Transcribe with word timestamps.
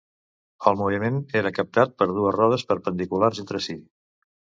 El 0.71 0.77
moviment 0.79 1.19
era 1.43 1.53
captat 1.59 1.95
per 2.01 2.09
dues 2.17 2.35
rodes 2.41 2.69
perpendiculars 2.73 3.47
entre 3.47 3.67
si. 3.71 3.83